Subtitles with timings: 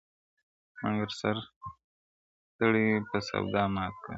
[0.81, 1.37] مگر سر
[2.51, 4.09] ستړی په سودا مات کړي,